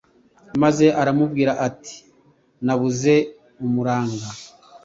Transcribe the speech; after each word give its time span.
maze 0.61 0.85
aramubwira 1.01 1.51
ati: 1.67 1.95
“Nabuze 2.65 3.15
umuranga. 3.65 4.27